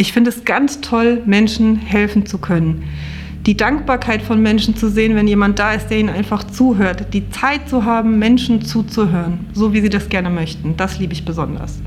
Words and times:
Ich 0.00 0.14
finde 0.14 0.30
es 0.30 0.46
ganz 0.46 0.80
toll, 0.80 1.20
Menschen 1.26 1.76
helfen 1.76 2.24
zu 2.24 2.38
können. 2.38 2.84
Die 3.44 3.54
Dankbarkeit 3.54 4.22
von 4.22 4.40
Menschen 4.40 4.74
zu 4.74 4.88
sehen, 4.88 5.14
wenn 5.14 5.28
jemand 5.28 5.58
da 5.58 5.74
ist, 5.74 5.88
der 5.88 5.98
ihnen 5.98 6.08
einfach 6.08 6.42
zuhört. 6.42 7.12
Die 7.12 7.28
Zeit 7.28 7.68
zu 7.68 7.84
haben, 7.84 8.18
Menschen 8.18 8.62
zuzuhören, 8.62 9.40
so 9.52 9.74
wie 9.74 9.82
sie 9.82 9.90
das 9.90 10.08
gerne 10.08 10.30
möchten. 10.30 10.74
Das 10.78 10.98
liebe 10.98 11.12
ich 11.12 11.26
besonders. 11.26 11.82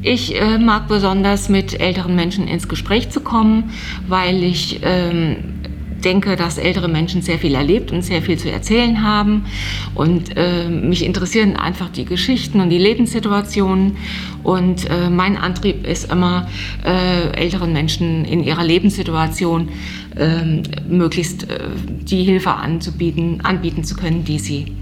Ich 0.00 0.40
äh, 0.40 0.58
mag 0.58 0.86
besonders 0.86 1.48
mit 1.48 1.80
älteren 1.80 2.14
Menschen 2.14 2.46
ins 2.46 2.68
Gespräch 2.68 3.10
zu 3.10 3.18
kommen, 3.18 3.72
weil 4.06 4.44
ich 4.44 4.78
ähm, 4.84 5.55
denke, 6.04 6.36
dass 6.36 6.58
ältere 6.58 6.88
Menschen 6.88 7.22
sehr 7.22 7.38
viel 7.38 7.54
erlebt 7.54 7.92
und 7.92 8.02
sehr 8.02 8.22
viel 8.22 8.38
zu 8.38 8.50
erzählen 8.50 9.02
haben. 9.02 9.46
Und 9.94 10.36
äh, 10.36 10.68
mich 10.68 11.04
interessieren 11.04 11.56
einfach 11.56 11.88
die 11.88 12.04
Geschichten 12.04 12.60
und 12.60 12.70
die 12.70 12.78
Lebenssituationen. 12.78 13.96
Und 14.42 14.88
äh, 14.88 15.10
mein 15.10 15.36
Antrieb 15.36 15.86
ist 15.86 16.10
immer, 16.12 16.48
äh, 16.84 17.36
älteren 17.36 17.72
Menschen 17.72 18.24
in 18.24 18.42
ihrer 18.44 18.64
Lebenssituation 18.64 19.68
ähm, 20.16 20.62
möglichst 20.88 21.50
äh, 21.50 21.58
die 21.88 22.22
Hilfe 22.22 22.50
anzubieten, 22.50 23.40
anbieten 23.42 23.84
zu 23.84 23.96
können, 23.96 24.24
die 24.24 24.38
sie 24.38 24.72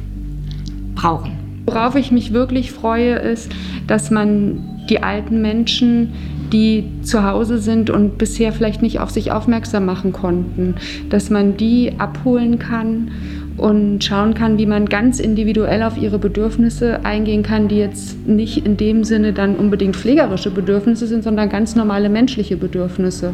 brauchen. 0.94 1.32
Worauf 1.66 1.94
ich 1.94 2.10
mich 2.10 2.32
wirklich 2.32 2.72
freue, 2.72 3.14
ist, 3.14 3.50
dass 3.86 4.10
man 4.10 4.86
die 4.88 5.02
alten 5.02 5.40
Menschen, 5.40 6.12
die 6.52 6.84
zu 7.02 7.24
Hause 7.24 7.58
sind 7.58 7.90
und 7.90 8.18
bisher 8.18 8.52
vielleicht 8.52 8.82
nicht 8.82 9.00
auf 9.00 9.10
sich 9.10 9.32
aufmerksam 9.32 9.86
machen 9.86 10.12
konnten, 10.12 10.74
dass 11.10 11.30
man 11.30 11.56
die 11.56 11.92
abholen 11.98 12.58
kann 12.58 13.10
und 13.56 14.02
schauen 14.02 14.34
kann, 14.34 14.58
wie 14.58 14.66
man 14.66 14.86
ganz 14.86 15.20
individuell 15.20 15.82
auf 15.82 15.96
ihre 15.96 16.18
Bedürfnisse 16.18 17.04
eingehen 17.04 17.42
kann, 17.42 17.68
die 17.68 17.76
jetzt 17.76 18.26
nicht 18.26 18.66
in 18.66 18.76
dem 18.76 19.04
Sinne 19.04 19.32
dann 19.32 19.56
unbedingt 19.56 19.96
pflegerische 19.96 20.50
Bedürfnisse 20.50 21.06
sind, 21.06 21.22
sondern 21.22 21.48
ganz 21.48 21.76
normale 21.76 22.08
menschliche 22.08 22.56
Bedürfnisse. 22.56 23.32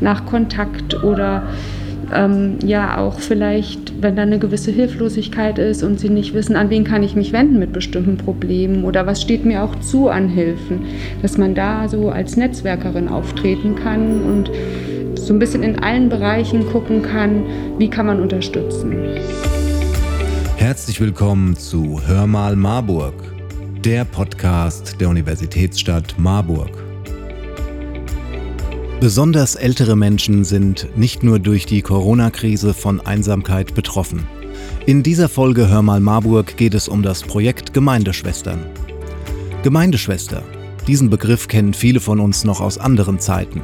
Nach 0.00 0.24
Kontakt 0.24 1.02
oder 1.02 1.42
ähm, 2.14 2.58
ja 2.64 2.98
auch 2.98 3.18
vielleicht, 3.18 4.02
wenn 4.02 4.16
da 4.16 4.22
eine 4.22 4.38
gewisse 4.38 4.70
Hilflosigkeit 4.70 5.58
ist 5.58 5.82
und 5.82 6.00
sie 6.00 6.08
nicht 6.08 6.34
wissen, 6.34 6.56
an 6.56 6.70
wen 6.70 6.84
kann 6.84 7.02
ich 7.02 7.16
mich 7.16 7.32
wenden 7.32 7.58
mit 7.58 7.72
bestimmten 7.72 8.16
Problemen 8.16 8.84
oder 8.84 9.06
was 9.06 9.22
steht 9.22 9.44
mir 9.44 9.62
auch 9.62 9.74
zu 9.80 10.08
an 10.08 10.28
Hilfen, 10.28 10.80
dass 11.22 11.38
man 11.38 11.54
da 11.54 11.88
so 11.88 12.10
als 12.10 12.36
Netzwerkerin 12.36 13.08
auftreten 13.08 13.74
kann 13.74 14.22
und 14.22 14.50
so 15.18 15.32
ein 15.32 15.38
bisschen 15.38 15.62
in 15.62 15.78
allen 15.78 16.08
Bereichen 16.08 16.66
gucken 16.70 17.02
kann, 17.02 17.44
wie 17.78 17.90
kann 17.90 18.06
man 18.06 18.20
unterstützen. 18.20 18.94
Herzlich 20.56 21.00
willkommen 21.00 21.56
zu 21.56 22.00
Hör 22.06 22.26
mal 22.26 22.56
Marburg, 22.56 23.14
der 23.84 24.04
Podcast 24.04 25.00
der 25.00 25.08
Universitätsstadt 25.08 26.14
Marburg. 26.18 26.85
Besonders 28.98 29.56
ältere 29.56 29.94
Menschen 29.94 30.44
sind 30.44 30.88
nicht 30.96 31.22
nur 31.22 31.38
durch 31.38 31.66
die 31.66 31.82
Corona-Krise 31.82 32.72
von 32.72 32.98
Einsamkeit 33.02 33.74
betroffen. 33.74 34.26
In 34.86 35.02
dieser 35.02 35.28
Folge 35.28 35.68
Hör 35.68 35.82
mal 35.82 36.00
Marburg 36.00 36.56
geht 36.56 36.72
es 36.72 36.88
um 36.88 37.02
das 37.02 37.22
Projekt 37.22 37.74
Gemeindeschwestern. 37.74 38.58
Gemeindeschwester. 39.62 40.42
Diesen 40.86 41.10
Begriff 41.10 41.46
kennen 41.46 41.74
viele 41.74 42.00
von 42.00 42.20
uns 42.20 42.44
noch 42.44 42.62
aus 42.62 42.78
anderen 42.78 43.18
Zeiten. 43.18 43.60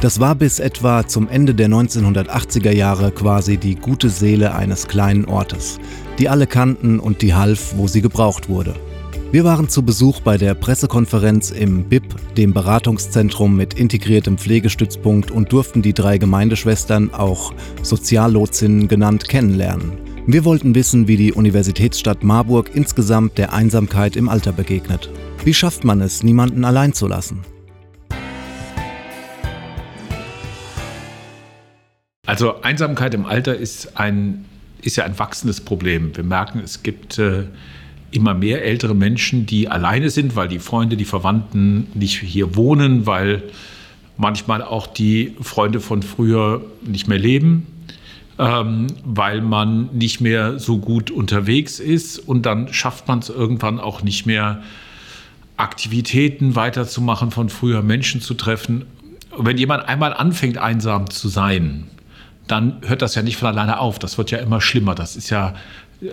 Das 0.00 0.20
war 0.20 0.34
bis 0.34 0.58
etwa 0.58 1.06
zum 1.06 1.28
Ende 1.28 1.54
der 1.54 1.68
1980er 1.68 2.72
Jahre 2.72 3.12
quasi 3.12 3.58
die 3.58 3.74
gute 3.74 4.08
Seele 4.08 4.54
eines 4.54 4.88
kleinen 4.88 5.26
Ortes, 5.26 5.78
die 6.18 6.30
alle 6.30 6.46
kannten 6.46 6.98
und 6.98 7.20
die 7.20 7.34
half, 7.34 7.74
wo 7.76 7.88
sie 7.88 8.00
gebraucht 8.00 8.48
wurde. 8.48 8.74
Wir 9.32 9.42
waren 9.42 9.68
zu 9.68 9.82
Besuch 9.82 10.20
bei 10.20 10.38
der 10.38 10.54
Pressekonferenz 10.54 11.50
im 11.50 11.88
BIP, 11.88 12.14
dem 12.36 12.54
Beratungszentrum 12.54 13.56
mit 13.56 13.74
integriertem 13.74 14.38
Pflegestützpunkt 14.38 15.32
und 15.32 15.50
durften 15.50 15.82
die 15.82 15.92
drei 15.92 16.16
Gemeindeschwestern, 16.18 17.12
auch 17.12 17.52
Soziallotsinnen 17.82 18.86
genannt, 18.86 19.28
kennenlernen. 19.28 19.98
Wir 20.28 20.44
wollten 20.44 20.76
wissen, 20.76 21.08
wie 21.08 21.16
die 21.16 21.32
Universitätsstadt 21.32 22.22
Marburg 22.22 22.70
insgesamt 22.74 23.36
der 23.36 23.52
Einsamkeit 23.52 24.14
im 24.14 24.28
Alter 24.28 24.52
begegnet. 24.52 25.10
Wie 25.44 25.54
schafft 25.54 25.82
man 25.82 26.00
es, 26.02 26.22
niemanden 26.22 26.64
allein 26.64 26.92
zu 26.92 27.08
lassen? 27.08 27.44
Also 32.26 32.62
Einsamkeit 32.62 33.12
im 33.12 33.26
Alter 33.26 33.56
ist 33.56 33.98
ein 33.98 34.44
ist 34.82 34.96
ja 34.96 35.04
ein 35.04 35.18
wachsendes 35.18 35.60
Problem. 35.60 36.16
Wir 36.16 36.22
merken, 36.22 36.60
es 36.60 36.82
gibt 36.82 37.18
äh, 37.18 37.46
immer 38.10 38.34
mehr 38.34 38.64
ältere 38.64 38.94
Menschen, 38.94 39.46
die 39.46 39.68
alleine 39.68 40.10
sind, 40.10 40.36
weil 40.36 40.48
die 40.48 40.58
Freunde, 40.58 40.96
die 40.96 41.04
Verwandten 41.04 41.88
nicht 41.94 42.20
hier 42.20 42.56
wohnen, 42.56 43.06
weil 43.06 43.42
manchmal 44.16 44.62
auch 44.62 44.86
die 44.86 45.34
Freunde 45.40 45.80
von 45.80 46.02
früher 46.02 46.62
nicht 46.86 47.08
mehr 47.08 47.18
leben, 47.18 47.66
ähm, 48.38 48.86
weil 49.04 49.40
man 49.40 49.90
nicht 49.92 50.20
mehr 50.20 50.58
so 50.58 50.78
gut 50.78 51.10
unterwegs 51.10 51.80
ist 51.80 52.18
und 52.18 52.46
dann 52.46 52.72
schafft 52.72 53.08
man 53.08 53.18
es 53.18 53.28
irgendwann 53.28 53.80
auch 53.80 54.02
nicht 54.02 54.26
mehr, 54.26 54.62
Aktivitäten 55.56 56.54
weiterzumachen, 56.54 57.30
von 57.30 57.48
früher 57.48 57.80
Menschen 57.80 58.20
zu 58.20 58.34
treffen. 58.34 58.84
Wenn 59.38 59.56
jemand 59.56 59.88
einmal 59.88 60.12
anfängt, 60.12 60.58
einsam 60.58 61.08
zu 61.08 61.28
sein, 61.28 61.84
dann 62.46 62.82
hört 62.86 63.00
das 63.02 63.14
ja 63.14 63.22
nicht 63.22 63.38
von 63.38 63.48
alleine 63.48 63.80
auf. 63.80 63.98
Das 63.98 64.18
wird 64.18 64.30
ja 64.30 64.38
immer 64.38 64.60
schlimmer. 64.60 64.94
Das 64.94 65.16
ist 65.16 65.30
ja 65.30 65.54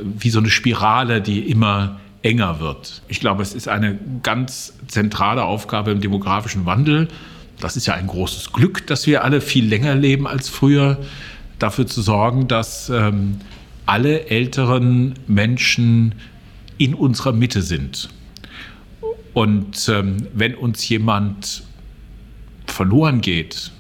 wie 0.01 0.29
so 0.29 0.39
eine 0.39 0.49
Spirale, 0.49 1.21
die 1.21 1.39
immer 1.49 1.99
enger 2.21 2.59
wird. 2.59 3.01
Ich 3.07 3.19
glaube, 3.19 3.43
es 3.43 3.53
ist 3.53 3.67
eine 3.67 3.99
ganz 4.23 4.73
zentrale 4.87 5.43
Aufgabe 5.43 5.91
im 5.91 6.01
demografischen 6.01 6.65
Wandel. 6.65 7.09
Das 7.59 7.77
ist 7.77 7.85
ja 7.85 7.93
ein 7.93 8.07
großes 8.07 8.53
Glück, 8.53 8.87
dass 8.87 9.05
wir 9.07 9.23
alle 9.23 9.41
viel 9.41 9.65
länger 9.65 9.95
leben 9.95 10.27
als 10.27 10.49
früher, 10.49 10.97
dafür 11.59 11.85
zu 11.85 12.01
sorgen, 12.01 12.47
dass 12.47 12.89
ähm, 12.89 13.39
alle 13.85 14.27
älteren 14.27 15.15
Menschen 15.27 16.15
in 16.77 16.93
unserer 16.95 17.33
Mitte 17.33 17.61
sind. 17.61 18.09
Und 19.33 19.89
ähm, 19.89 20.27
wenn 20.33 20.55
uns 20.55 20.87
jemand 20.87 21.63
verloren 22.67 23.21
geht, 23.21 23.71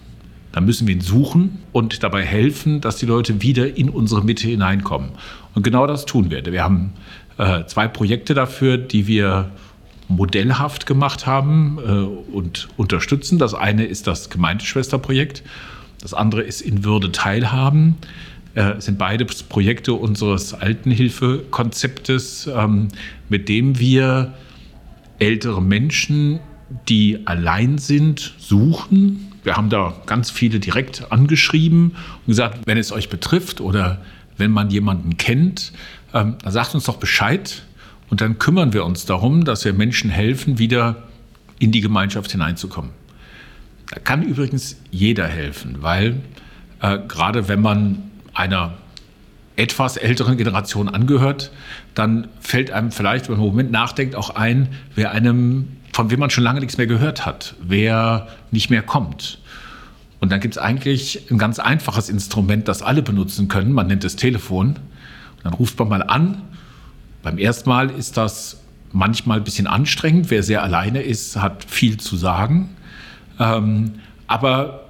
dann 0.53 0.65
müssen 0.65 0.87
wir 0.87 0.95
ihn 0.95 1.01
suchen 1.01 1.59
und 1.73 2.03
dabei 2.03 2.23
helfen, 2.23 2.79
dass 2.79 2.95
die 2.95 3.05
Leute 3.05 3.41
wieder 3.41 3.75
in 3.75 3.89
unsere 3.89 4.23
Mitte 4.23 4.47
hineinkommen. 4.47 5.09
Und 5.53 5.63
genau 5.63 5.85
das 5.87 6.05
tun 6.05 6.31
wir. 6.31 6.45
Wir 6.45 6.63
haben 6.63 6.93
äh, 7.37 7.65
zwei 7.65 7.89
Projekte 7.89 8.33
dafür, 8.33 8.77
die 8.77 9.07
wir 9.07 9.51
modellhaft 10.07 10.85
gemacht 10.85 11.25
haben 11.25 11.79
äh, 11.79 11.89
und 12.31 12.69
unterstützen. 12.77 13.39
Das 13.39 13.53
eine 13.53 13.85
ist 13.85 14.07
das 14.07 14.29
Gemeindeschwesterprojekt. 14.29 15.43
Das 15.99 16.13
andere 16.13 16.43
ist 16.43 16.61
in 16.61 16.83
Würde 16.83 17.11
teilhaben. 17.11 17.95
Äh, 18.53 18.79
sind 18.79 18.99
beide 18.99 19.25
Projekte 19.25 19.93
unseres 19.93 20.53
Altenhilfekonzeptes, 20.53 22.47
ähm, 22.55 22.89
mit 23.27 23.49
dem 23.49 23.79
wir 23.79 24.33
ältere 25.17 25.63
Menschen, 25.63 26.39
die 26.87 27.25
allein 27.25 27.79
sind, 27.79 28.35
suchen. 28.37 29.32
Wir 29.43 29.57
haben 29.57 29.69
da 29.69 29.93
ganz 30.05 30.31
viele 30.31 30.59
direkt 30.59 31.11
angeschrieben 31.11 31.91
und 31.91 32.27
gesagt, 32.27 32.59
wenn 32.65 32.77
es 32.77 32.91
euch 32.91 33.09
betrifft 33.09 33.61
oder 33.61 34.01
wenn 34.37 34.51
man 34.51 34.69
jemanden 34.69 35.17
kennt, 35.17 35.73
ähm, 36.13 36.37
dann 36.41 36.51
sagt 36.51 36.75
uns 36.75 36.85
doch 36.85 36.97
Bescheid 36.97 37.63
und 38.09 38.21
dann 38.21 38.39
kümmern 38.39 38.73
wir 38.73 38.85
uns 38.85 39.05
darum, 39.05 39.45
dass 39.45 39.65
wir 39.65 39.73
Menschen 39.73 40.09
helfen, 40.09 40.59
wieder 40.59 41.03
in 41.59 41.71
die 41.71 41.81
Gemeinschaft 41.81 42.31
hineinzukommen. 42.31 42.91
Da 43.89 43.99
kann 43.99 44.23
übrigens 44.23 44.77
jeder 44.91 45.27
helfen, 45.27 45.77
weil 45.81 46.21
äh, 46.81 46.99
gerade 47.07 47.47
wenn 47.47 47.61
man 47.61 48.03
einer 48.33 48.75
etwas 49.55 49.97
älteren 49.97 50.37
Generation 50.37 50.89
angehört, 50.89 51.51
dann 51.93 52.27
fällt 52.39 52.71
einem 52.71 52.91
vielleicht, 52.91 53.29
wenn 53.29 53.35
man 53.35 53.41
einen 53.41 53.51
Moment 53.51 53.71
nachdenkt, 53.71 54.15
auch 54.15 54.31
ein, 54.31 54.69
wer 54.95 55.11
einem, 55.11 55.67
von 55.93 56.09
wem 56.09 56.19
man 56.19 56.29
schon 56.29 56.43
lange 56.43 56.59
nichts 56.59 56.77
mehr 56.77 56.87
gehört 56.87 57.25
hat, 57.25 57.55
wer 57.61 58.27
nicht 58.51 58.69
mehr 58.69 58.81
kommt. 58.81 59.39
Und 60.19 60.31
dann 60.31 60.39
gibt 60.39 60.55
es 60.55 60.57
eigentlich 60.57 61.29
ein 61.29 61.37
ganz 61.37 61.59
einfaches 61.59 62.09
Instrument, 62.09 62.67
das 62.67 62.81
alle 62.81 63.01
benutzen 63.01 63.47
können. 63.47 63.73
Man 63.73 63.87
nennt 63.87 64.03
es 64.03 64.15
Telefon. 64.15 64.69
Und 64.69 64.77
dann 65.43 65.53
ruft 65.53 65.77
man 65.79 65.89
mal 65.89 66.01
an. 66.01 66.41
Beim 67.21 67.37
ersten 67.37 67.69
Mal 67.69 67.89
ist 67.89 68.17
das 68.17 68.61
manchmal 68.91 69.39
ein 69.39 69.43
bisschen 69.43 69.67
anstrengend. 69.67 70.29
Wer 70.29 70.41
sehr 70.41 70.63
alleine 70.63 71.01
ist, 71.01 71.35
hat 71.35 71.65
viel 71.65 71.97
zu 71.97 72.15
sagen. 72.15 72.69
Ähm, 73.39 73.95
aber 74.27 74.89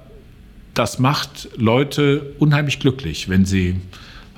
das 0.72 0.98
macht 0.98 1.48
Leute 1.56 2.34
unheimlich 2.38 2.78
glücklich, 2.78 3.28
wenn 3.28 3.44
sie 3.44 3.80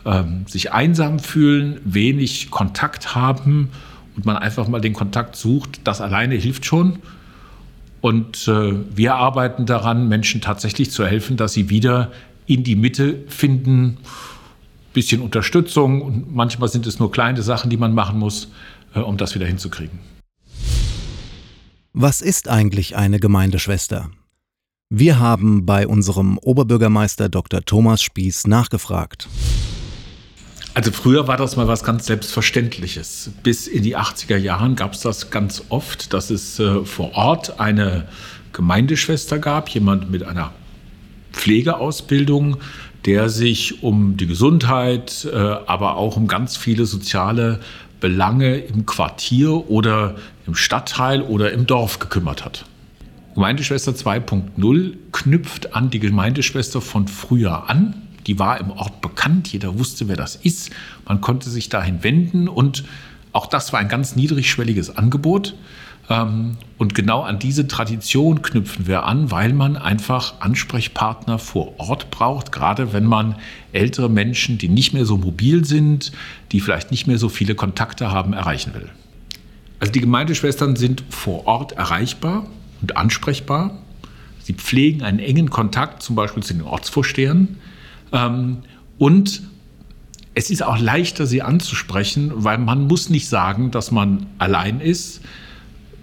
ähm, 0.04 0.46
sich 0.46 0.72
einsam 0.72 1.18
fühlen, 1.18 1.78
wenig 1.84 2.50
Kontakt 2.50 3.14
haben 3.14 3.70
und 4.16 4.24
man 4.24 4.36
einfach 4.36 4.66
mal 4.66 4.80
den 4.80 4.94
Kontakt 4.94 5.36
sucht. 5.36 5.80
Das 5.84 6.00
alleine 6.00 6.34
hilft 6.34 6.64
schon. 6.64 6.98
Und 8.00 8.48
äh, 8.48 8.74
wir 8.94 9.14
arbeiten 9.14 9.66
daran, 9.66 10.08
Menschen 10.08 10.40
tatsächlich 10.40 10.90
zu 10.90 11.06
helfen, 11.06 11.36
dass 11.36 11.52
sie 11.52 11.70
wieder 11.70 12.12
in 12.46 12.64
die 12.64 12.76
Mitte 12.76 13.24
finden. 13.28 13.98
Bisschen 14.92 15.20
Unterstützung 15.20 16.00
und 16.00 16.34
manchmal 16.34 16.68
sind 16.68 16.86
es 16.86 16.98
nur 16.98 17.12
kleine 17.12 17.42
Sachen, 17.42 17.68
die 17.68 17.76
man 17.76 17.94
machen 17.94 18.18
muss, 18.18 18.48
äh, 18.94 19.00
um 19.00 19.16
das 19.16 19.34
wieder 19.34 19.46
hinzukriegen. 19.46 19.98
Was 21.92 22.20
ist 22.20 22.48
eigentlich 22.48 22.96
eine 22.96 23.18
Gemeindeschwester? 23.18 24.10
Wir 24.88 25.18
haben 25.18 25.66
bei 25.66 25.86
unserem 25.86 26.38
Oberbürgermeister 26.38 27.28
Dr. 27.28 27.62
Thomas 27.64 28.02
Spieß 28.02 28.46
nachgefragt. 28.46 29.28
Also 30.76 30.92
früher 30.92 31.26
war 31.26 31.38
das 31.38 31.56
mal 31.56 31.68
was 31.68 31.84
ganz 31.84 32.04
Selbstverständliches. 32.04 33.30
Bis 33.42 33.66
in 33.66 33.82
die 33.82 33.96
80er 33.96 34.36
Jahren 34.36 34.76
gab 34.76 34.92
es 34.92 35.00
das 35.00 35.30
ganz 35.30 35.64
oft, 35.70 36.12
dass 36.12 36.28
es 36.28 36.60
äh, 36.60 36.84
vor 36.84 37.14
Ort 37.14 37.58
eine 37.58 38.06
Gemeindeschwester 38.52 39.38
gab, 39.38 39.70
jemand 39.70 40.10
mit 40.10 40.22
einer 40.22 40.52
Pflegeausbildung, 41.32 42.58
der 43.06 43.30
sich 43.30 43.82
um 43.82 44.18
die 44.18 44.26
Gesundheit, 44.26 45.26
äh, 45.32 45.34
aber 45.34 45.96
auch 45.96 46.18
um 46.18 46.28
ganz 46.28 46.58
viele 46.58 46.84
soziale 46.84 47.60
Belange 47.98 48.58
im 48.58 48.84
Quartier 48.84 49.70
oder 49.70 50.16
im 50.46 50.54
Stadtteil 50.54 51.22
oder 51.22 51.52
im 51.52 51.66
Dorf 51.66 52.00
gekümmert 52.00 52.44
hat. 52.44 52.66
Gemeindeschwester 53.32 53.92
2.0 53.92 54.92
knüpft 55.12 55.74
an 55.74 55.88
die 55.88 56.00
Gemeindeschwester 56.00 56.82
von 56.82 57.08
früher 57.08 57.70
an. 57.70 58.05
Die 58.26 58.38
war 58.38 58.60
im 58.60 58.70
Ort 58.70 59.00
bekannt, 59.00 59.52
jeder 59.52 59.78
wusste, 59.78 60.08
wer 60.08 60.16
das 60.16 60.36
ist. 60.36 60.70
Man 61.06 61.20
konnte 61.20 61.48
sich 61.48 61.68
dahin 61.68 62.02
wenden 62.02 62.48
und 62.48 62.84
auch 63.32 63.46
das 63.46 63.72
war 63.72 63.80
ein 63.80 63.88
ganz 63.88 64.16
niedrigschwelliges 64.16 64.96
Angebot. 64.96 65.54
Ähm, 66.08 66.56
und 66.78 66.94
genau 66.94 67.22
an 67.22 67.38
diese 67.38 67.68
Tradition 67.68 68.42
knüpfen 68.42 68.86
wir 68.86 69.04
an, 69.04 69.30
weil 69.30 69.52
man 69.52 69.76
einfach 69.76 70.40
Ansprechpartner 70.40 71.38
vor 71.38 71.78
Ort 71.78 72.10
braucht, 72.10 72.52
gerade 72.52 72.92
wenn 72.92 73.04
man 73.04 73.36
ältere 73.72 74.08
Menschen, 74.08 74.58
die 74.58 74.68
nicht 74.68 74.92
mehr 74.92 75.04
so 75.04 75.16
mobil 75.16 75.64
sind, 75.64 76.12
die 76.52 76.60
vielleicht 76.60 76.90
nicht 76.90 77.06
mehr 77.06 77.18
so 77.18 77.28
viele 77.28 77.54
Kontakte 77.54 78.10
haben, 78.10 78.32
erreichen 78.32 78.74
will. 78.74 78.88
Also 79.78 79.92
die 79.92 80.00
Gemeindeschwestern 80.00 80.76
sind 80.76 81.04
vor 81.10 81.46
Ort 81.46 81.72
erreichbar 81.72 82.46
und 82.80 82.96
ansprechbar. 82.96 83.78
Sie 84.42 84.54
pflegen 84.54 85.02
einen 85.02 85.18
engen 85.18 85.50
Kontakt 85.50 86.02
zum 86.02 86.16
Beispiel 86.16 86.42
zu 86.42 86.54
den 86.54 86.62
Ortsvorstehern. 86.62 87.56
Ähm, 88.12 88.58
und 88.98 89.42
es 90.34 90.50
ist 90.50 90.62
auch 90.62 90.78
leichter, 90.78 91.26
sie 91.26 91.42
anzusprechen, 91.42 92.30
weil 92.34 92.58
man 92.58 92.86
muss 92.86 93.08
nicht 93.08 93.28
sagen, 93.28 93.70
dass 93.70 93.90
man 93.90 94.26
allein 94.38 94.80
ist, 94.80 95.22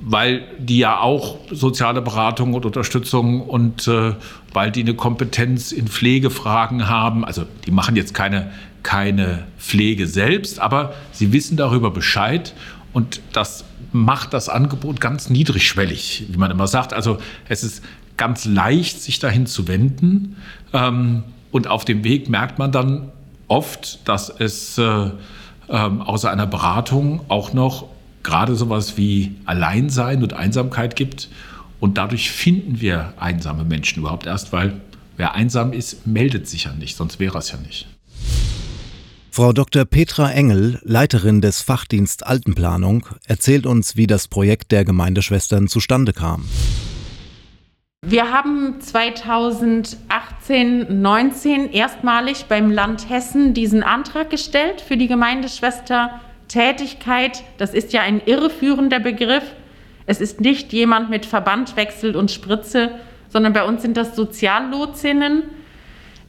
weil 0.01 0.43
die 0.59 0.79
ja 0.79 0.99
auch 0.99 1.37
soziale 1.51 2.01
Beratung 2.01 2.53
und 2.53 2.65
Unterstützung 2.65 3.41
und 3.41 3.87
äh, 3.87 4.15
weil 4.51 4.71
die 4.71 4.81
eine 4.81 4.95
Kompetenz 4.95 5.71
in 5.71 5.87
Pflegefragen 5.87 6.89
haben. 6.89 7.23
Also 7.23 7.45
die 7.65 7.71
machen 7.71 7.95
jetzt 7.95 8.13
keine, 8.13 8.51
keine 8.81 9.45
Pflege 9.57 10.07
selbst, 10.07 10.59
aber 10.59 10.93
sie 11.11 11.31
wissen 11.31 11.55
darüber 11.55 11.91
Bescheid 11.91 12.53
und 12.91 13.21
das 13.31 13.65
macht 13.91 14.33
das 14.33 14.49
Angebot 14.49 14.99
ganz 14.99 15.29
niedrigschwellig, 15.29 16.25
wie 16.29 16.37
man 16.37 16.51
immer 16.51 16.67
sagt. 16.67 16.93
Also 16.93 17.19
es 17.47 17.63
ist 17.63 17.83
ganz 18.17 18.45
leicht, 18.45 19.01
sich 19.01 19.19
dahin 19.19 19.45
zu 19.45 19.67
wenden. 19.67 20.37
Ähm, 20.73 21.23
und 21.53 21.67
auf 21.67 21.85
dem 21.85 22.03
Weg 22.03 22.29
merkt 22.29 22.57
man 22.57 22.71
dann 22.71 23.11
oft, 23.47 24.07
dass 24.09 24.29
es 24.29 24.77
äh, 24.79 25.11
ähm, 25.69 26.01
außer 26.01 26.29
einer 26.31 26.47
Beratung 26.47 27.21
auch 27.29 27.53
noch 27.53 27.85
gerade 28.23 28.55
sowas 28.55 28.97
wie 28.97 29.35
Alleinsein 29.45 30.23
und 30.23 30.33
Einsamkeit 30.33 30.95
gibt. 30.95 31.29
Und 31.79 31.99
dadurch 31.99 32.31
finden 32.31 32.81
wir 32.81 33.13
einsame 33.19 33.65
Menschen 33.65 33.99
überhaupt 33.99 34.25
erst, 34.25 34.51
weil 34.51 34.81
wer 35.15 35.35
einsam 35.35 35.73
ist, 35.73 36.07
meldet 36.07 36.47
sich 36.47 36.63
ja 36.63 36.73
nicht, 36.73 36.97
sonst 36.97 37.19
wäre 37.19 37.37
es 37.37 37.51
ja 37.51 37.59
nicht. 37.59 37.87
Frau 39.29 39.53
Dr. 39.53 39.85
Petra 39.85 40.31
Engel, 40.31 40.79
Leiterin 40.83 41.39
des 41.39 41.61
Fachdienst 41.61 42.25
Altenplanung, 42.25 43.05
erzählt 43.25 43.67
uns, 43.67 43.95
wie 43.95 44.07
das 44.07 44.27
Projekt 44.27 44.71
der 44.71 44.85
Gemeindeschwestern 44.85 45.67
zustande 45.67 46.13
kam. 46.13 46.45
Wir 48.05 48.33
haben 48.33 48.81
2018, 48.81 51.01
19 51.01 51.71
erstmalig 51.71 52.47
beim 52.49 52.69
Land 52.69 53.09
Hessen 53.09 53.53
diesen 53.53 53.81
Antrag 53.81 54.29
gestellt 54.29 54.81
für 54.81 54.97
die 54.97 55.07
Gemeindeschwester-Tätigkeit. 55.07 57.43
Das 57.57 57.73
ist 57.73 57.93
ja 57.93 58.01
ein 58.01 58.21
irreführender 58.25 58.99
Begriff. 58.99 59.45
Es 60.05 60.19
ist 60.19 60.41
nicht 60.41 60.73
jemand 60.73 61.09
mit 61.09 61.25
Verbandwechsel 61.25 62.17
und 62.17 62.29
Spritze, 62.29 62.91
sondern 63.29 63.53
bei 63.53 63.63
uns 63.63 63.81
sind 63.81 63.95
das 63.95 64.17
Soziallotsinnen 64.17 65.43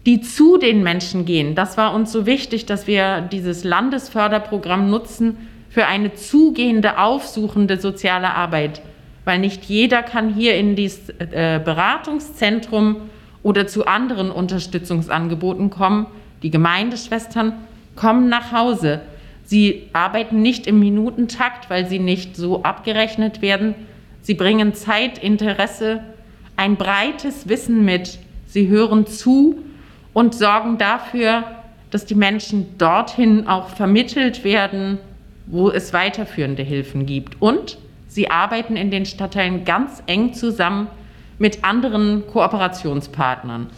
die 0.07 0.21
zu 0.21 0.59
den 0.59 0.83
Menschen 0.83 1.25
gehen. 1.25 1.55
Das 1.55 1.79
war 1.79 1.95
uns 1.95 2.13
so 2.13 2.27
wichtig, 2.27 2.67
dass 2.67 2.87
wir 2.87 3.23
dieses 3.23 3.65
Landesförderprogramm 3.65 4.91
nutzen 4.91 5.49
für 5.71 5.87
eine 5.87 6.13
zugehende, 6.15 6.99
aufsuchende 6.99 7.81
soziale 7.81 8.35
Arbeit. 8.35 8.83
Weil 9.25 9.39
nicht 9.39 9.65
jeder 9.65 10.03
kann 10.03 10.35
hier 10.35 10.57
in 10.57 10.77
dieses 10.77 11.09
äh, 11.19 11.61
Beratungszentrum 11.65 12.97
oder 13.43 13.67
zu 13.67 13.87
anderen 13.87 14.31
Unterstützungsangeboten 14.31 15.71
kommen. 15.71 16.07
Die 16.43 16.51
Gemeindeschwestern 16.51 17.55
kommen 17.97 18.29
nach 18.29 18.53
Hause. 18.53 19.01
Sie 19.45 19.89
arbeiten 19.93 20.43
nicht 20.43 20.67
im 20.67 20.81
Minutentakt, 20.81 21.71
weil 21.71 21.87
sie 21.87 21.99
nicht 21.99 22.37
so 22.37 22.63
abgerechnet 22.63 23.43
werden. 23.43 23.75
Sie 24.23 24.35
bringen 24.35 24.75
Zeit, 24.75 25.19
Interesse, 25.19 26.01
ein 26.57 26.77
breites 26.77 27.49
Wissen 27.49 27.85
mit. 27.85 28.19
Sie 28.47 28.69
hören 28.69 29.07
zu 29.07 29.59
und 30.15 30.35
sorgen 30.35 30.79
dafür, 30.79 31.45
dass 31.91 32.07
die 32.07 32.15
Menschen 32.15 32.79
dorthin 32.79 33.47
auch 33.47 33.69
vermittelt 33.69 34.45
werden, 34.45 34.99
wo 35.47 35.71
es 35.71 35.93
weiterführende 35.93 36.63
Hilfen 36.63 37.05
gibt. 37.05 37.41
Und 37.41 37.79
sie 38.15 38.31
arbeiten 38.31 38.77
in 38.77 38.91
den 38.91 39.07
Stadtteilen 39.07 39.65
ganz 39.65 40.03
eng 40.07 40.35
zusammen 40.35 40.87
mit 41.39 41.65
anderen 41.65 42.27
Kooperationspartnern. 42.29 43.71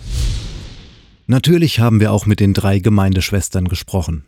Natürlich 1.26 1.80
haben 1.80 2.00
wir 2.00 2.12
auch 2.12 2.26
mit 2.26 2.38
den 2.38 2.52
drei 2.52 2.78
Gemeindeschwestern 2.78 3.66
gesprochen. 3.66 4.24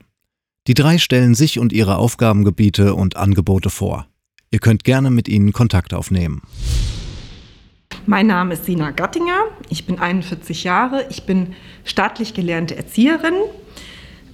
Die 0.66 0.74
drei 0.74 0.98
stellen 0.98 1.34
sich 1.34 1.58
und 1.58 1.72
ihre 1.72 1.96
Aufgabengebiete 1.96 2.94
und 2.94 3.16
Angebote 3.16 3.70
vor. 3.70 4.06
Ihr 4.50 4.58
könnt 4.58 4.82
gerne 4.82 5.10
mit 5.10 5.28
ihnen 5.28 5.52
Kontakt 5.52 5.92
aufnehmen. 5.92 6.42
Mein 8.06 8.26
Name 8.26 8.54
ist 8.54 8.64
Sina 8.64 8.90
Gattinger, 8.90 9.44
ich 9.68 9.86
bin 9.86 9.98
41 9.98 10.64
Jahre, 10.64 11.06
ich 11.10 11.24
bin 11.24 11.54
staatlich 11.84 12.32
gelernte 12.32 12.74
Erzieherin, 12.74 13.34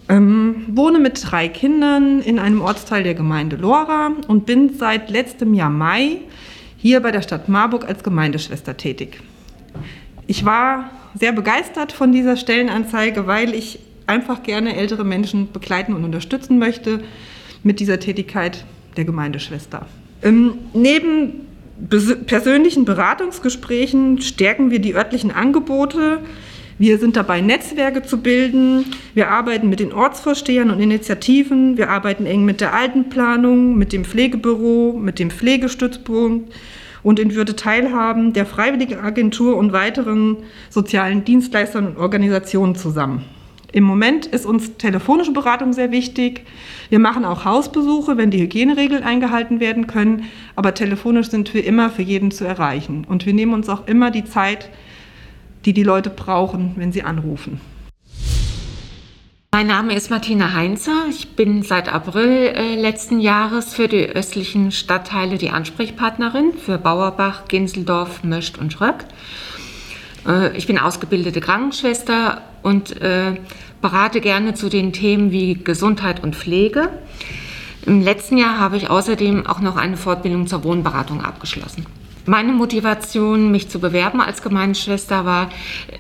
ähm, 0.09 0.65
wohne 0.69 0.99
mit 0.99 1.21
drei 1.31 1.49
Kindern 1.49 2.21
in 2.21 2.39
einem 2.39 2.61
Ortsteil 2.61 3.03
der 3.03 3.15
Gemeinde 3.15 3.57
Lora 3.57 4.13
und 4.29 4.47
bin 4.47 4.75
seit 4.79 5.11
letztem 5.11 5.55
Jahr 5.55 5.71
Mai 5.71 6.19
hier 6.77 7.01
bei 7.01 7.11
der 7.11 7.23
Stadt 7.23 7.49
Marburg 7.49 7.87
als 7.89 8.03
Gemeindeschwester 8.03 8.77
tätig. 8.77 9.21
Ich 10.27 10.45
war 10.45 10.91
sehr 11.15 11.33
begeistert 11.33 11.93
von 11.93 12.13
dieser 12.13 12.37
Stellenanzeige, 12.37 13.27
weil 13.27 13.55
ich 13.55 13.79
einfach 14.07 14.43
gerne 14.43 14.77
ältere 14.77 15.05
Menschen 15.05 15.51
begleiten 15.53 15.95
und 15.95 16.05
unterstützen 16.05 16.59
möchte 16.59 17.03
mit 17.63 17.81
dieser 17.81 18.01
Tätigkeit 18.01 18.65
der 18.97 19.05
Gemeindeschwester. 19.05 19.87
Ähm, 20.23 20.59
neben 20.75 21.47
persönlichen 22.27 22.85
Beratungsgesprächen 22.85 24.21
stärken 24.21 24.71
wir 24.71 24.79
die 24.79 24.95
örtlichen 24.95 25.31
Angebote. 25.31 26.21
Wir 26.77 26.99
sind 26.99 27.17
dabei, 27.17 27.41
Netzwerke 27.41 28.03
zu 28.03 28.21
bilden. 28.21 28.87
Wir 29.15 29.31
arbeiten 29.31 29.69
mit 29.69 29.79
den 29.79 29.93
Ortsvorstehern 29.93 30.71
und 30.71 30.81
Initiativen. 30.81 31.77
Wir 31.77 31.89
arbeiten 31.89 32.27
eng 32.27 32.45
mit 32.45 32.61
der 32.61 32.75
Altenplanung, 32.75 33.77
mit 33.77 33.93
dem 33.93 34.05
Pflegebüro, 34.05 34.99
mit 34.99 35.21
dem 35.21 35.31
Pflegestützpunkt 35.31 36.53
und 37.05 37.21
in 37.21 37.35
Würde 37.37 37.55
teilhaben 37.55 38.33
der 38.33 38.45
Freiwilligenagentur 38.45 39.57
und 39.57 39.73
weiteren 39.73 40.39
sozialen 40.69 41.25
Dienstleistern 41.25 41.87
und 41.87 41.97
Organisationen 41.97 42.75
zusammen. 42.75 43.25
Im 43.71 43.85
Moment 43.85 44.27
ist 44.27 44.47
uns 44.47 44.77
telefonische 44.77 45.33
Beratung 45.33 45.73
sehr 45.73 45.91
wichtig. 45.91 46.43
Wir 46.91 47.01
machen 47.01 47.25
auch 47.25 47.45
Hausbesuche, 47.45 48.17
wenn 48.17 48.31
die 48.31 48.41
Hygieneregeln 48.41 49.03
eingehalten 49.03 49.59
werden 49.59 49.89
können. 49.89 50.25
Aber 50.55 50.75
telefonisch 50.75 51.29
sind 51.29 51.53
wir 51.55 51.65
immer 51.65 51.91
für 51.91 52.03
jeden 52.03 52.31
zu 52.31 52.45
erreichen. 52.45 53.05
Und 53.09 53.27
wir 53.27 53.35
nehmen 53.35 53.53
uns 53.53 53.69
auch 53.69 53.89
immer 53.89 54.13
die 54.13 54.25
Zeit, 54.25 54.71
die 55.65 55.73
die 55.73 55.83
Leute 55.83 56.11
brauchen, 56.11 56.73
wenn 56.77 56.93
sie 56.93 57.03
anrufen. 57.03 57.61
Mein 59.53 59.69
Name 59.69 59.95
ist 59.95 60.11
Martina 60.11 60.53
Heinzer. 60.53 61.05
Ich 61.09 61.37
bin 61.37 61.63
seit 61.63 61.89
April 61.89 62.53
äh, 62.57 62.75
letzten 62.75 63.21
Jahres 63.21 63.73
für 63.73 63.87
die 63.87 64.05
östlichen 64.05 64.73
Stadtteile 64.73 65.39
die 65.39 65.51
Ansprechpartnerin 65.51 66.55
für 66.55 66.77
Bauerbach, 66.77 67.47
Ginseldorf, 67.47 68.25
Möst 68.25 68.59
und 68.59 68.73
Schröck. 68.73 69.05
Äh, 70.27 70.57
ich 70.57 70.67
bin 70.67 70.77
ausgebildete 70.77 71.41
Krankenschwester 71.41 72.43
und 72.63 73.01
äh, 73.01 73.37
berate 73.81 74.21
gerne 74.21 74.55
zu 74.55 74.69
den 74.69 74.93
Themen 74.93 75.31
wie 75.31 75.55
Gesundheit 75.55 76.25
und 76.25 76.35
Pflege. 76.35 76.89
Im 77.87 78.03
letzten 78.03 78.39
Jahr 78.39 78.59
habe 78.59 78.77
ich 78.77 78.91
außerdem 78.91 79.47
auch 79.47 79.61
noch 79.61 79.77
eine 79.77 79.97
Fortbildung 79.97 80.49
zur 80.49 80.65
Wohnberatung 80.65 81.21
abgeschlossen. 81.21 81.87
Meine 82.27 82.53
Motivation, 82.53 83.51
mich 83.51 83.69
zu 83.69 83.81
bewerben 83.81 84.23
als 84.23 84.41
Gemeindeschwester, 84.41 85.27
war, 85.27 85.51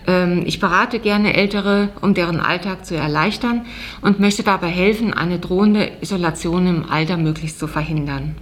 ähm, 0.06 0.44
ich 0.46 0.58
berate 0.58 0.98
gerne 0.98 1.34
Ältere, 1.34 1.90
um 2.00 2.14
deren 2.14 2.40
Alltag 2.40 2.86
zu 2.86 2.96
erleichtern 2.96 3.66
und 4.00 4.20
möchte 4.20 4.42
dabei 4.42 4.68
helfen, 4.68 5.12
eine 5.12 5.38
drohende 5.38 5.90
Isolation 6.00 6.66
im 6.66 6.90
Alter 6.90 7.18
möglichst 7.18 7.58
zu 7.58 7.66
verhindern. 7.66 8.36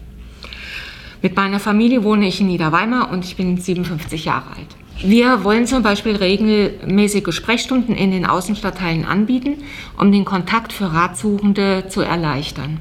Mit 1.23 1.35
meiner 1.35 1.59
Familie 1.59 2.05
wohne 2.05 2.29
ich 2.29 2.41
in 2.41 2.47
Niederweimar 2.47 3.11
und 3.11 3.25
ich 3.25 3.37
bin 3.37 3.57
57 3.57 4.27
Jahre 4.27 4.51
alt. 4.57 4.77
Wir 5.05 5.43
wollen 5.43 5.67
zum 5.67 5.83
Beispiel 5.83 6.15
regelmäßige 6.15 7.35
Sprechstunden 7.35 7.97
in 7.97 8.13
den 8.13 8.27
Außenstadtteilen 8.27 9.05
anbieten, 9.05 9.65
um 9.99 10.13
den 10.13 10.25
Kontakt 10.25 10.73
für 10.73 10.93
Ratsuchende 10.93 11.87
zu 11.89 12.03
erleichtern. 12.03 12.79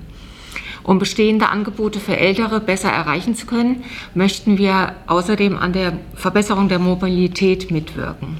Um 0.83 0.99
bestehende 0.99 1.49
Angebote 1.49 1.99
für 1.99 2.17
Ältere 2.17 2.59
besser 2.59 2.89
erreichen 2.89 3.35
zu 3.35 3.45
können, 3.45 3.83
möchten 4.15 4.57
wir 4.57 4.95
außerdem 5.07 5.57
an 5.57 5.73
der 5.73 5.93
Verbesserung 6.15 6.69
der 6.69 6.79
Mobilität 6.79 7.71
mitwirken. 7.71 8.37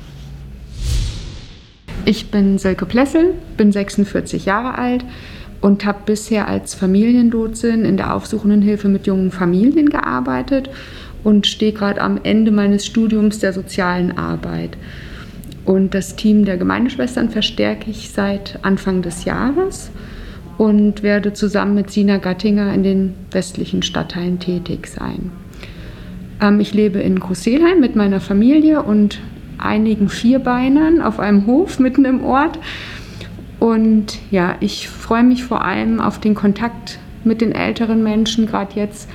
Ich 2.04 2.32
bin 2.32 2.58
Silke 2.58 2.88
Plessel, 2.88 3.36
bin 3.58 3.72
46 3.72 4.46
Jahre 4.46 4.76
alt 4.76 5.06
und 5.62 5.86
habe 5.86 6.00
bisher 6.08 6.48
als 6.48 6.74
Familienlotsin 6.74 7.86
in 7.86 7.96
der 7.96 8.16
aufsuchenden 8.16 8.64
Hilfe 8.64 8.88
mit 8.90 9.06
jungen 9.06 9.32
Familien 9.32 9.90
gearbeitet 9.90 10.70
und 11.24 11.46
stehe 11.46 11.74
gerade 11.74 12.02
am 12.02 12.20
Ende 12.24 12.52
meines 12.52 12.88
Studiums 12.88 13.38
der 13.38 13.54
sozialen 13.54 14.18
Arbeit. 14.18 14.78
Und 15.64 15.94
das 15.94 16.16
Team 16.16 16.46
der 16.46 16.58
Gemeindeschwestern 16.58 17.30
verstärke 17.30 17.92
ich 17.92 18.10
seit 18.10 18.58
Anfang 18.64 19.04
des 19.04 19.26
Jahres 19.26 19.92
und 20.58 21.04
werde 21.04 21.34
zusammen 21.34 21.76
mit 21.76 21.92
Sina 21.92 22.18
Gattinger 22.18 22.74
in 22.74 22.84
den 22.84 23.14
westlichen 23.32 23.84
Stadtteilen 23.84 24.40
tätig 24.40 24.88
sein. 24.88 25.32
Ähm, 26.42 26.60
ich 26.60 26.74
lebe 26.74 27.00
in 27.00 27.20
Großselheim 27.20 27.80
mit 27.80 27.96
meiner 27.96 28.20
Familie 28.20 28.82
und 28.82 29.20
einigen 29.58 30.10
Vierbeinern 30.10 31.02
auf 31.02 31.20
einem 31.20 31.46
Hof 31.46 31.80
mitten 31.80 32.06
im 32.06 32.24
Ort. 32.24 32.60
Und 33.60 34.20
ja, 34.32 34.56
ich 34.60 34.90
freue 34.90 35.24
mich 35.24 35.44
vor 35.44 35.64
allem 35.64 36.00
auf 36.00 36.20
den 36.20 36.34
Kontakt 36.34 37.00
mit 37.24 37.42
den 37.42 37.52
älteren 37.52 38.04
Menschen, 38.04 38.48
gerade 38.48 38.76
jetzt 38.76 39.08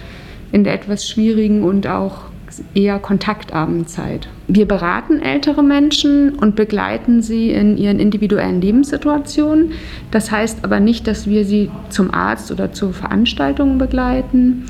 in 0.52 0.62
der 0.62 0.74
etwas 0.74 1.08
schwierigen 1.08 1.64
und 1.64 1.86
auch 1.88 2.26
eher 2.74 2.98
kontaktarmen 2.98 3.86
Zeit. 3.86 4.28
Wir 4.48 4.66
beraten 4.66 5.20
ältere 5.20 5.62
Menschen 5.62 6.34
und 6.34 6.56
begleiten 6.56 7.22
sie 7.22 7.50
in 7.50 7.76
ihren 7.76 7.98
individuellen 7.98 8.60
Lebenssituationen. 8.60 9.72
Das 10.10 10.30
heißt 10.30 10.64
aber 10.64 10.80
nicht, 10.80 11.06
dass 11.06 11.26
wir 11.26 11.44
sie 11.44 11.70
zum 11.90 12.12
Arzt 12.12 12.50
oder 12.52 12.72
zu 12.72 12.92
Veranstaltungen 12.92 13.78
begleiten. 13.78 14.66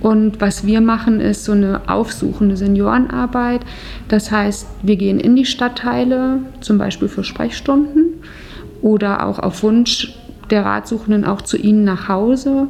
Und 0.00 0.40
was 0.40 0.66
wir 0.66 0.80
machen, 0.80 1.20
ist 1.20 1.44
so 1.44 1.52
eine 1.52 1.82
aufsuchende 1.88 2.56
Seniorenarbeit. 2.56 3.60
Das 4.08 4.30
heißt, 4.30 4.66
wir 4.82 4.96
gehen 4.96 5.20
in 5.20 5.36
die 5.36 5.44
Stadtteile, 5.44 6.38
zum 6.60 6.78
Beispiel 6.78 7.08
für 7.08 7.24
Sprechstunden 7.24 8.14
oder 8.80 9.26
auch 9.26 9.38
auf 9.38 9.62
Wunsch 9.62 10.14
der 10.50 10.64
Ratsuchenden 10.64 11.24
auch 11.24 11.42
zu 11.42 11.56
ihnen 11.56 11.84
nach 11.84 12.08
Hause 12.08 12.68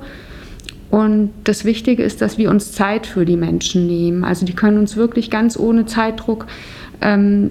und 0.91 1.31
das 1.45 1.65
Wichtige 1.65 2.03
ist, 2.03 2.21
dass 2.21 2.37
wir 2.37 2.51
uns 2.51 2.73
Zeit 2.73 3.07
für 3.07 3.25
die 3.25 3.37
Menschen 3.37 3.87
nehmen. 3.87 4.25
Also 4.25 4.45
die 4.45 4.55
können 4.55 4.79
uns 4.79 4.97
wirklich 4.97 5.31
ganz 5.31 5.57
ohne 5.57 5.87
Zeitdruck 5.87 6.47
ähm, 7.01 7.51